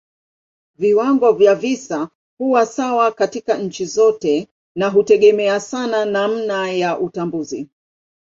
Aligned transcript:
Viwango 0.77 1.31
vya 1.33 1.55
visa 1.55 2.09
huwa 2.37 2.65
sawa 2.65 3.11
katika 3.11 3.57
nchi 3.57 3.85
zote 3.85 4.47
na 4.75 4.89
hutegemea 4.89 5.59
sana 5.59 6.05
namna 6.05 6.71
ya 6.71 6.99
utambuzi. 6.99 7.69